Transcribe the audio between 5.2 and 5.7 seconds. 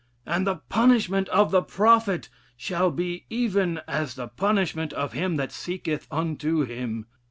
that